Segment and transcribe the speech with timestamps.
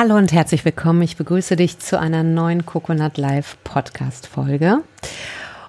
[0.00, 1.02] Hallo und herzlich willkommen.
[1.02, 4.84] Ich begrüße dich zu einer neuen Coconut Live Podcast Folge.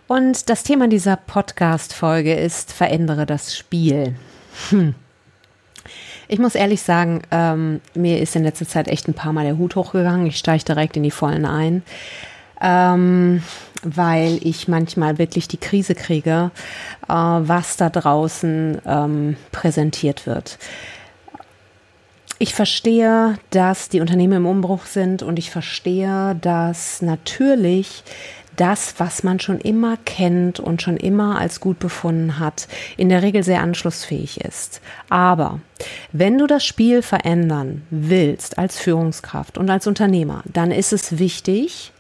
[0.06, 4.14] Und das Thema dieser Podcast Folge ist Verändere das Spiel.
[4.70, 4.94] Hm.
[6.28, 9.58] Ich muss ehrlich sagen, ähm, mir ist in letzter Zeit echt ein paar Mal der
[9.58, 10.28] Hut hochgegangen.
[10.28, 11.82] Ich steige direkt in die Vollen ein,
[12.62, 13.42] ähm,
[13.82, 16.52] weil ich manchmal wirklich die Krise kriege,
[17.08, 20.60] äh, was da draußen ähm, präsentiert wird.
[22.42, 28.04] Ich verstehe, dass die Unternehmen im Umbruch sind und ich verstehe, dass natürlich
[28.56, 33.24] das, was man schon immer kennt und schon immer als gut befunden hat, in der
[33.24, 34.80] Regel sehr anschlussfähig ist.
[35.10, 35.60] Aber
[36.14, 41.92] wenn du das Spiel verändern willst als Führungskraft und als Unternehmer, dann ist es wichtig,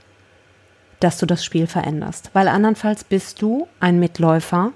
[1.01, 4.71] dass du das Spiel veränderst, weil andernfalls bist du ein Mitläufer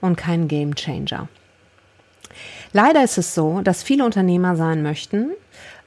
[0.00, 1.28] und kein Gamechanger.
[2.72, 5.30] Leider ist es so, dass viele Unternehmer sein möchten,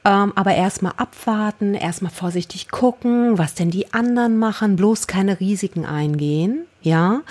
[0.04, 5.84] ähm, aber erstmal abwarten, erstmal vorsichtig gucken, was denn die anderen machen, bloß keine Risiken
[5.84, 7.22] eingehen, ja.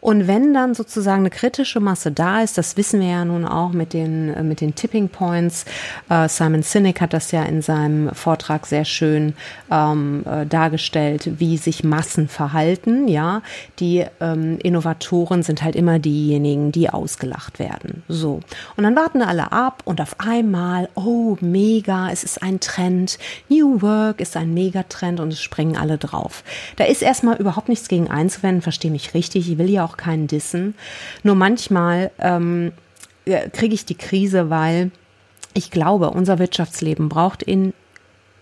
[0.00, 3.72] Und wenn dann sozusagen eine kritische Masse da ist, das wissen wir ja nun auch
[3.72, 5.64] mit den, äh, mit den Tipping Points.
[6.08, 9.34] Äh, Simon Sinek hat das ja in seinem Vortrag sehr schön
[9.70, 13.08] ähm, äh, dargestellt, wie sich Massen verhalten.
[13.08, 13.42] Ja,
[13.80, 18.02] die ähm, Innovatoren sind halt immer diejenigen, die ausgelacht werden.
[18.08, 18.40] So.
[18.76, 23.18] Und dann warten alle ab und auf einmal, oh, mega, es ist ein Trend.
[23.48, 26.44] New Work ist ein Megatrend und es springen alle drauf.
[26.76, 29.50] Da ist erstmal überhaupt nichts gegen einzuwenden, verstehe mich richtig.
[29.50, 30.74] Ich will ja auch keinen Dissen.
[31.22, 32.72] Nur manchmal ähm,
[33.52, 34.90] kriege ich die Krise, weil
[35.54, 37.72] ich glaube, unser Wirtschaftsleben braucht in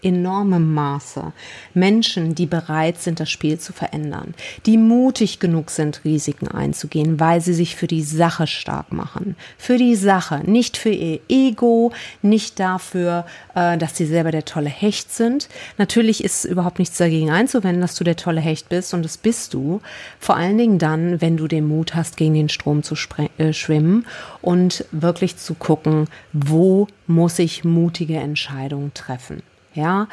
[0.02, 1.32] enormem Maße
[1.74, 4.34] Menschen, die bereit sind, das Spiel zu verändern,
[4.66, 9.36] die mutig genug sind, Risiken einzugehen, weil sie sich für die Sache stark machen.
[9.58, 11.92] Für die Sache, nicht für ihr Ego,
[12.22, 15.48] nicht dafür, äh, dass sie selber der tolle Hecht sind.
[15.78, 19.54] Natürlich ist überhaupt nichts dagegen einzuwenden, dass du der tolle Hecht bist und das bist
[19.54, 19.80] du.
[20.18, 22.94] Vor allen Dingen dann, wenn du den Mut hast, gegen den Strom zu
[23.38, 24.06] äh, schwimmen
[24.42, 29.42] und wirklich zu gucken, wo muss ich mutige Entscheidungen treffen.
[29.76, 30.08] Ja,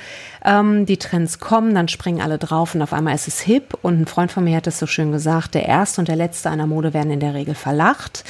[0.45, 3.77] ähm, die Trends kommen, dann springen alle drauf und auf einmal ist es hip.
[3.81, 6.49] Und ein Freund von mir hat es so schön gesagt: Der erste und der letzte
[6.49, 8.23] einer Mode werden in der Regel verlacht.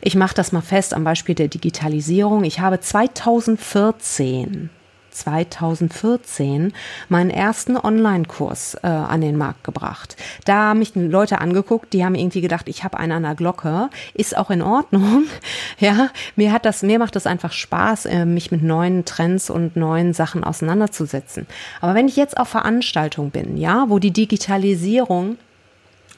[0.00, 2.44] Ich mache das mal fest am Beispiel der Digitalisierung.
[2.44, 4.70] Ich habe 2014
[5.16, 6.72] 2014
[7.08, 10.16] meinen ersten Online-Kurs äh, an den Markt gebracht.
[10.44, 13.90] Da haben mich Leute angeguckt, die haben irgendwie gedacht, ich habe einen an der Glocke.
[14.14, 15.24] Ist auch in Ordnung.
[15.78, 19.76] Ja, mir hat das, mir macht das einfach Spaß, äh, mich mit neuen Trends und
[19.76, 21.46] neuen Sachen auseinanderzusetzen.
[21.80, 25.36] Aber wenn ich jetzt auf Veranstaltung bin, ja, wo die Digitalisierung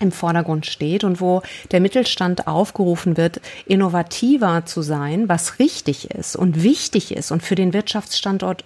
[0.01, 6.37] im Vordergrund steht und wo der Mittelstand aufgerufen wird, innovativer zu sein, was richtig ist
[6.37, 8.65] und wichtig ist und für den Wirtschaftsstandort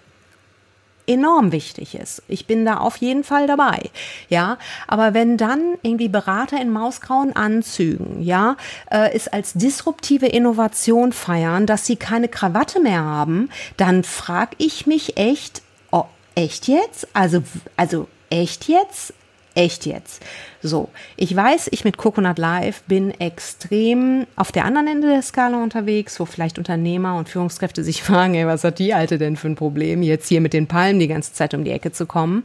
[1.06, 2.22] enorm wichtig ist.
[2.28, 3.90] Ich bin da auf jeden Fall dabei.
[4.28, 8.56] Ja, aber wenn dann irgendwie Berater in mausgrauen Anzügen, ja,
[8.90, 14.86] äh, es als disruptive Innovation feiern, dass sie keine Krawatte mehr haben, dann frag ich
[14.86, 16.04] mich echt, oh,
[16.34, 17.08] echt jetzt?
[17.14, 17.42] Also,
[17.76, 19.14] also echt jetzt?
[19.54, 20.22] Echt jetzt.
[20.62, 25.62] So, ich weiß, ich mit Coconut Live bin extrem auf der anderen Ende der Skala
[25.62, 29.48] unterwegs, wo vielleicht Unternehmer und Führungskräfte sich fragen, ey, was hat die Alte denn für
[29.48, 32.44] ein Problem, jetzt hier mit den Palmen die ganze Zeit um die Ecke zu kommen.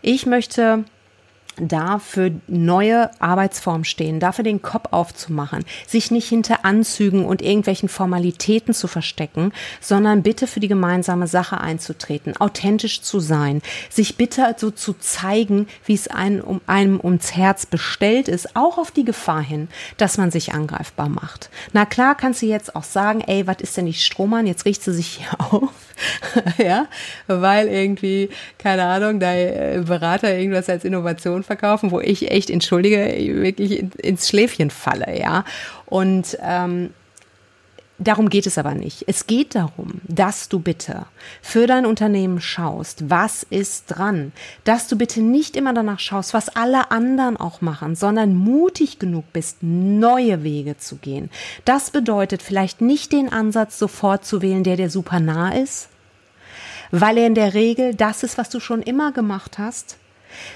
[0.00, 0.84] Ich möchte
[1.60, 7.88] da für neue Arbeitsformen stehen, dafür den Kopf aufzumachen, sich nicht hinter Anzügen und irgendwelchen
[7.88, 14.54] Formalitäten zu verstecken, sondern bitte für die gemeinsame Sache einzutreten, authentisch zu sein, sich bitte
[14.56, 19.04] so zu zeigen, wie es einem, um, einem ums Herz bestellt ist, auch auf die
[19.04, 21.50] Gefahr hin, dass man sich angreifbar macht.
[21.72, 24.46] Na klar kannst du jetzt auch sagen, ey, was ist denn die Strohmann?
[24.46, 25.70] Jetzt riecht sie sich hier auf.
[26.58, 26.86] ja,
[27.26, 32.98] weil irgendwie, keine Ahnung, dein Berater irgendwas als Innovation verkaufen, wo ich echt, entschuldige,
[33.42, 35.44] wirklich ins Schläfchen falle, ja.
[35.86, 36.90] Und ähm,
[38.00, 39.04] Darum geht es aber nicht.
[39.08, 41.06] Es geht darum, dass du bitte
[41.42, 44.30] für dein Unternehmen schaust, was ist dran,
[44.62, 49.24] dass du bitte nicht immer danach schaust, was alle anderen auch machen, sondern mutig genug
[49.32, 51.28] bist, neue Wege zu gehen.
[51.64, 55.88] Das bedeutet vielleicht nicht den Ansatz sofort zu wählen, der dir super nah ist,
[56.92, 59.96] weil er in der Regel das ist, was du schon immer gemacht hast,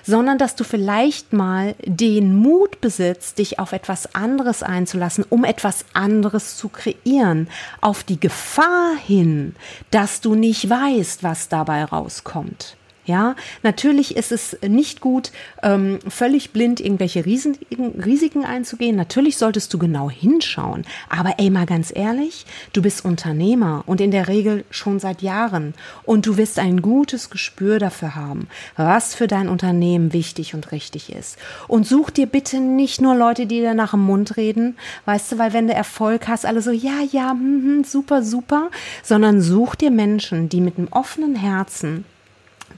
[0.02, 5.84] sondern dass du vielleicht mal den Mut besitzt, dich auf etwas anderes einzulassen, um etwas
[5.92, 7.48] anderes zu kreieren,
[7.80, 9.54] auf die Gefahr hin,
[9.90, 12.76] dass du nicht weißt, was dabei rauskommt.
[13.04, 13.34] Ja,
[13.64, 15.32] natürlich ist es nicht gut,
[15.64, 18.94] ähm, völlig blind irgendwelche Risiken, Risiken einzugehen.
[18.94, 20.84] Natürlich solltest du genau hinschauen.
[21.08, 25.74] Aber ey, mal ganz ehrlich, du bist Unternehmer und in der Regel schon seit Jahren.
[26.04, 28.46] Und du wirst ein gutes Gespür dafür haben,
[28.76, 31.38] was für dein Unternehmen wichtig und richtig ist.
[31.66, 34.76] Und such dir bitte nicht nur Leute, die dir nach dem Mund reden,
[35.06, 38.70] weißt du, weil wenn du Erfolg hast, alle so, ja, ja, hm, hm, super, super,
[39.02, 42.04] sondern such dir Menschen, die mit einem offenen Herzen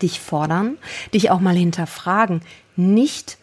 [0.03, 0.77] dich fordern,
[1.13, 2.41] dich auch mal hinterfragen.
[2.77, 3.39] Nicht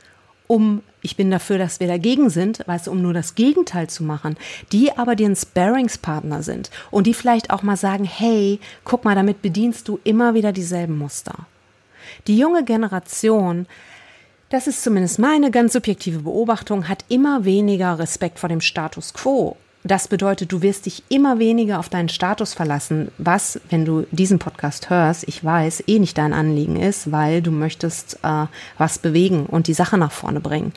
[0.48, 4.04] um, ich bin dafür, dass wir dagegen sind, weißt du, um nur das Gegenteil zu
[4.04, 4.36] machen,
[4.72, 9.16] die aber dir ein Sparringspartner sind und die vielleicht auch mal sagen, hey, guck mal,
[9.16, 11.48] damit bedienst du immer wieder dieselben Muster.
[12.28, 13.66] Die junge Generation,
[14.50, 19.56] das ist zumindest meine ganz subjektive Beobachtung, hat immer weniger Respekt vor dem Status quo
[19.84, 24.38] das bedeutet, du wirst dich immer weniger auf deinen Status verlassen, was, wenn du diesen
[24.38, 28.46] Podcast hörst, ich weiß, eh nicht dein Anliegen ist, weil du möchtest äh,
[28.78, 30.74] was bewegen und die Sache nach vorne bringen.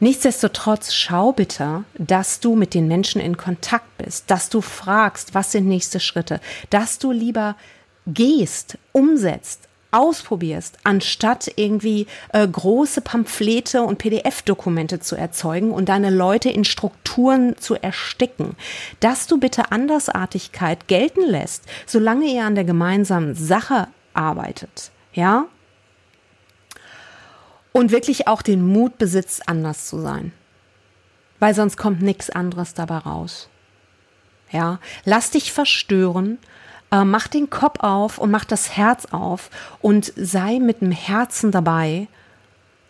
[0.00, 5.52] Nichtsdestotrotz schau bitte, dass du mit den Menschen in Kontakt bist, dass du fragst, was
[5.52, 6.40] sind nächste Schritte,
[6.70, 7.54] dass du lieber
[8.06, 16.50] gehst, umsetzt, ausprobierst, anstatt irgendwie äh, große Pamphlete und PDF-Dokumente zu erzeugen und deine Leute
[16.50, 18.56] in Strukturen zu ersticken,
[19.00, 25.46] dass du bitte Andersartigkeit gelten lässt, solange ihr an der gemeinsamen Sache arbeitet, ja?
[27.72, 30.32] Und wirklich auch den Mut besitzt, anders zu sein.
[31.38, 33.48] Weil sonst kommt nichts anderes dabei raus.
[34.50, 36.38] Ja, lass dich verstören
[36.92, 39.50] äh, mach den Kopf auf und mach das Herz auf
[39.80, 42.08] und sei mit dem Herzen dabei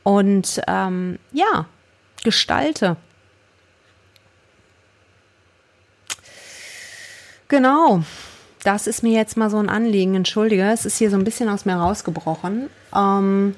[0.02, 1.67] und ähm, ja,
[2.23, 2.97] gestalte.
[7.49, 8.02] Genau,
[8.62, 10.14] das ist mir jetzt mal so ein Anliegen.
[10.14, 12.70] Entschuldige, es ist hier so ein bisschen aus mir rausgebrochen.
[12.94, 13.55] Ähm,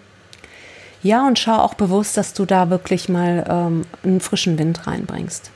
[1.02, 5.50] ja, und schau auch bewusst, dass du da wirklich mal ähm, einen frischen Wind reinbringst.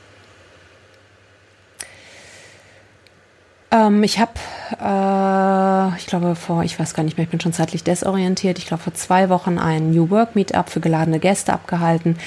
[3.69, 4.31] Ähm, ich habe,
[4.79, 8.57] äh, ich glaube vor, ich weiß gar nicht mehr, ich bin schon zeitlich desorientiert.
[8.59, 12.17] Ich glaube vor zwei Wochen ein New Work Meetup für geladene Gäste abgehalten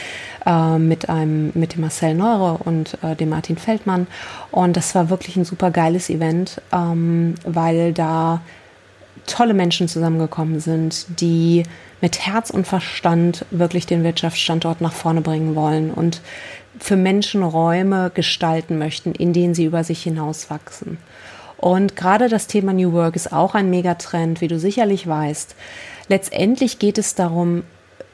[0.44, 4.06] äh, mit einem, mit dem Marcel Neure und äh, dem Martin Feldmann.
[4.50, 8.42] Und das war wirklich ein super geiles Event, ähm, weil da
[9.26, 11.62] tolle Menschen zusammengekommen sind, die
[12.00, 16.20] mit Herz und Verstand wirklich den Wirtschaftsstandort nach vorne bringen wollen und
[16.80, 20.98] für Menschen Räume gestalten möchten, in denen sie über sich hinauswachsen.
[21.56, 25.54] Und gerade das Thema New Work ist auch ein Megatrend, wie du sicherlich weißt.
[26.08, 27.64] Letztendlich geht es darum,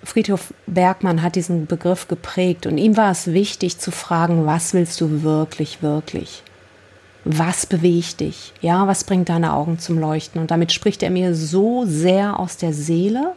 [0.02, 5.00] Friedhof Bergmann hat diesen Begriff geprägt und ihm war es wichtig zu fragen, was willst
[5.00, 6.42] du wirklich, wirklich?
[7.24, 8.52] Was bewegt dich?
[8.60, 10.40] Ja, was bringt deine Augen zum Leuchten?
[10.40, 13.34] Und damit spricht er mir so sehr aus der Seele,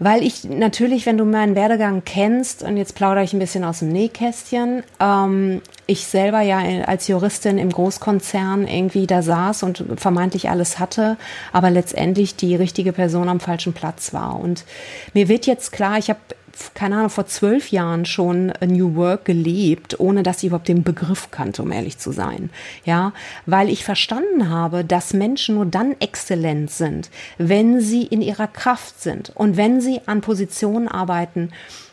[0.00, 3.80] weil ich natürlich, wenn du meinen Werdegang kennst, und jetzt plaudere ich ein bisschen aus
[3.80, 10.48] dem Nähkästchen, ähm, ich selber ja als Juristin im Großkonzern irgendwie da saß und vermeintlich
[10.48, 11.18] alles hatte,
[11.52, 14.40] aber letztendlich die richtige Person am falschen Platz war.
[14.40, 14.64] Und
[15.12, 16.20] mir wird jetzt klar, ich habe
[16.74, 21.30] keine Ahnung, vor zwölf Jahren schon New Work gelebt, ohne dass ich überhaupt den Begriff
[21.30, 22.50] kannte, um ehrlich zu sein.
[22.84, 23.12] Ja,
[23.46, 29.00] weil ich verstanden habe, dass Menschen nur dann exzellent sind, wenn sie in ihrer Kraft
[29.00, 31.50] sind und wenn sie an Positionen arbeiten,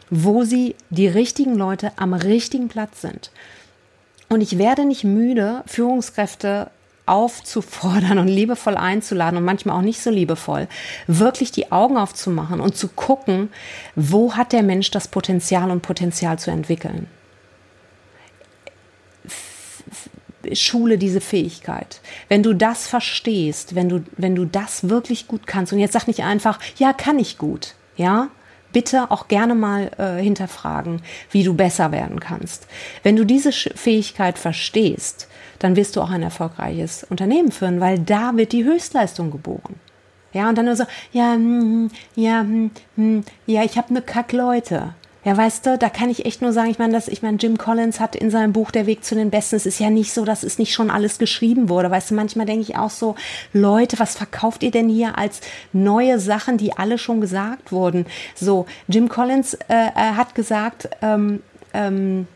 [0.09, 3.31] wo sie die richtigen Leute am richtigen Platz sind.
[4.30, 6.69] Und ich werde nicht müde, Führungskräfte
[7.07, 10.68] aufzufordern und liebevoll einzuladen und manchmal auch nicht so liebevoll,
[11.07, 13.49] wirklich die Augen aufzumachen und zu gucken,
[13.95, 17.07] wo hat der Mensch das Potenzial und Potenzial zu entwickeln.
[20.54, 22.02] Schule diese Fähigkeit.
[22.30, 26.07] Wenn du das verstehst, wenn du, wenn du das wirklich gut kannst, und jetzt sag
[26.07, 28.30] nicht einfach, ja, kann ich gut, ja,
[28.71, 32.68] bitte auch gerne mal äh, hinterfragen, wie du besser werden kannst.
[33.04, 35.28] Wenn du diese Fähigkeit verstehst,
[35.59, 39.76] dann wirst du auch ein erfolgreiches Unternehmen führen, weil da wird die Höchstleistung geboren.
[40.33, 40.83] Ja, und dann nur so,
[41.14, 44.94] ja, hm, ja, hm, hm, ja, ich habe ne Kack Leute.
[45.28, 47.57] Ja, weißt du, da kann ich echt nur sagen, ich meine, das, ich meine, Jim
[47.57, 50.23] Collins hat in seinem Buch Der Weg zu den Besten, es ist ja nicht so,
[50.23, 51.92] dass es nicht schon alles geschrieben wurde.
[51.92, 53.16] Weißt du, manchmal denke ich auch so,
[53.52, 55.42] Leute, was verkauft ihr denn hier als
[55.73, 58.06] neue Sachen, die alle schon gesagt wurden?
[58.35, 61.42] So, Jim Collins äh, hat gesagt, ähm,
[61.73, 62.28] ähm,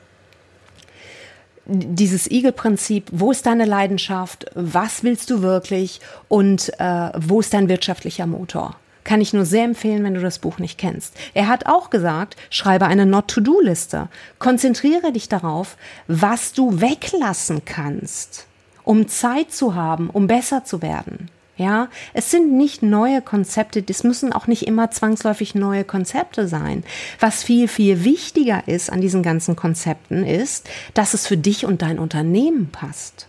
[1.65, 7.69] dieses Igel-Prinzip, wo ist deine Leidenschaft, was willst du wirklich und äh, wo ist dein
[7.69, 8.75] wirtschaftlicher Motor?
[9.03, 11.15] Kann ich nur sehr empfehlen, wenn du das Buch nicht kennst.
[11.33, 14.09] Er hat auch gesagt, schreibe eine Not-to-Do-Liste.
[14.37, 15.75] Konzentriere dich darauf,
[16.07, 18.45] was du weglassen kannst,
[18.83, 21.29] um Zeit zu haben, um besser zu werden.
[21.57, 26.83] Ja, es sind nicht neue Konzepte, das müssen auch nicht immer zwangsläufig neue Konzepte sein.
[27.19, 31.81] Was viel, viel wichtiger ist an diesen ganzen Konzepten ist, dass es für dich und
[31.81, 33.27] dein Unternehmen passt.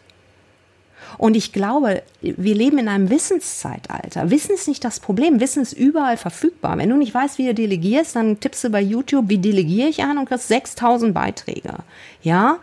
[1.18, 4.30] Und ich glaube, wir leben in einem Wissenszeitalter.
[4.30, 5.40] Wissen ist nicht das Problem.
[5.40, 6.78] Wissen ist überall verfügbar.
[6.78, 10.02] Wenn du nicht weißt, wie du delegierst, dann tippst du bei YouTube, wie delegiere ich
[10.02, 11.74] an und kriegst 6000 Beiträge.
[12.22, 12.58] Ja?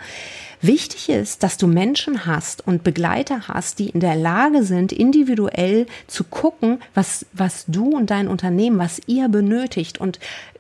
[0.62, 5.88] Wichtig ist, dass du Menschen hast und Begleiter hast, die in der Lage sind, individuell
[6.08, 10.20] zu gucken, was, was du und dein Unternehmen, was ihr benötigt und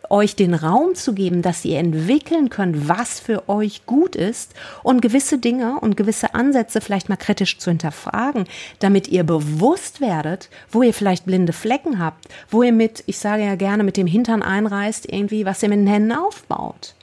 [0.09, 5.01] euch den Raum zu geben, dass ihr entwickeln könnt, was für euch gut ist und
[5.01, 8.45] gewisse Dinge und gewisse Ansätze vielleicht mal kritisch zu hinterfragen,
[8.79, 13.43] damit ihr bewusst werdet, wo ihr vielleicht blinde Flecken habt, wo ihr mit, ich sage
[13.43, 16.95] ja gerne, mit dem Hintern einreißt, irgendwie, was ihr mit den Händen aufbaut.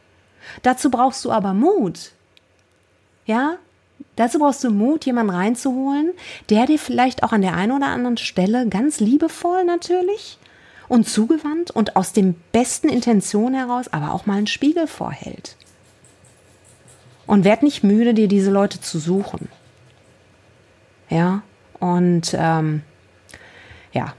[0.62, 2.12] Dazu brauchst du aber Mut.
[3.26, 3.56] Ja,
[4.16, 6.12] Dazu brauchst du Mut, jemanden reinzuholen,
[6.48, 10.38] der dir vielleicht auch an der einen oder anderen Stelle ganz liebevoll natürlich
[10.88, 15.56] und zugewandt und aus den besten Intentionen heraus aber auch mal einen Spiegel vorhält.
[17.26, 19.48] Und werd nicht müde, dir diese Leute zu suchen.
[21.08, 21.42] Ja,
[21.80, 22.82] und ähm,
[23.92, 24.14] ja,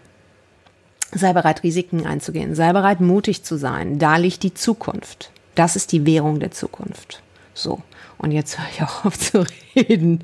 [1.11, 3.99] sei bereit, Risiken einzugehen, sei bereit, mutig zu sein.
[3.99, 5.31] Da liegt die Zukunft.
[5.55, 7.21] Das ist die Währung der Zukunft.
[7.53, 7.81] So,
[8.17, 9.45] und jetzt höre ich auch auf zu
[9.75, 10.23] reden.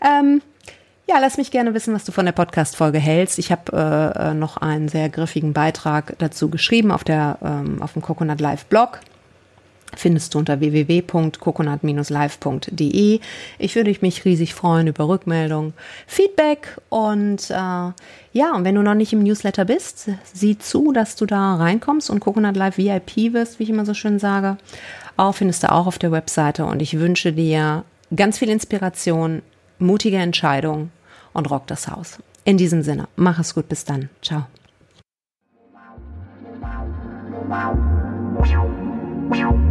[0.00, 0.42] Ähm,
[1.08, 3.38] ja, lass mich gerne wissen, was du von der Podcast-Folge hältst.
[3.38, 8.02] Ich habe äh, noch einen sehr griffigen Beitrag dazu geschrieben auf, der, ähm, auf dem
[8.02, 8.98] Coconut Live Blog.
[9.94, 13.20] Findest du unter www.coconut-live.de.
[13.58, 15.74] Ich würde mich riesig freuen über Rückmeldung,
[16.08, 17.94] Feedback und äh, ja,
[18.54, 22.18] und wenn du noch nicht im Newsletter bist, sieh zu, dass du da reinkommst und
[22.20, 24.56] Coconut Live VIP wirst, wie ich immer so schön sage.
[25.16, 27.84] Auch findest du auch auf der Webseite und ich wünsche dir
[28.14, 29.42] ganz viel Inspiration,
[29.78, 30.90] mutige Entscheidungen
[31.32, 32.18] und rock das Haus.
[32.44, 34.08] In diesem Sinne, mach es gut, bis dann.
[34.22, 34.46] Ciao.
[39.28, 39.65] Wow.